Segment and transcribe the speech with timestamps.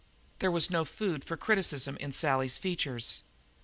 [0.39, 3.21] There was food for criticism in Sally's features.